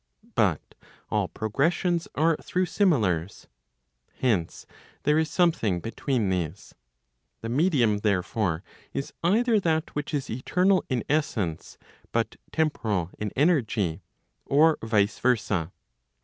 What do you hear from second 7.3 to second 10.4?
The medium therefore, is either that which is